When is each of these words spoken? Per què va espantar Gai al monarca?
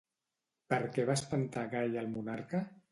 Per 0.73 0.79
què 0.95 1.05
va 1.11 1.19
espantar 1.21 1.67
Gai 1.77 2.05
al 2.05 2.13
monarca? 2.19 2.69